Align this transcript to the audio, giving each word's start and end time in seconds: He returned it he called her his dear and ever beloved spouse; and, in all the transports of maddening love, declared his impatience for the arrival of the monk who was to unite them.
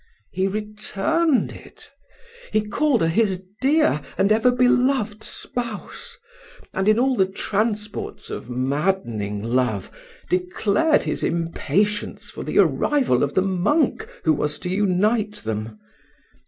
He 0.31 0.47
returned 0.47 1.53
it 1.53 1.91
he 2.51 2.61
called 2.67 3.01
her 3.01 3.07
his 3.07 3.43
dear 3.61 4.01
and 4.17 4.31
ever 4.31 4.49
beloved 4.49 5.23
spouse; 5.23 6.17
and, 6.73 6.87
in 6.87 6.97
all 6.97 7.15
the 7.15 7.27
transports 7.27 8.31
of 8.31 8.49
maddening 8.49 9.43
love, 9.43 9.91
declared 10.27 11.03
his 11.03 11.23
impatience 11.23 12.31
for 12.31 12.43
the 12.43 12.57
arrival 12.57 13.21
of 13.21 13.35
the 13.35 13.43
monk 13.43 14.09
who 14.23 14.33
was 14.33 14.57
to 14.61 14.69
unite 14.69 15.33
them. 15.43 15.79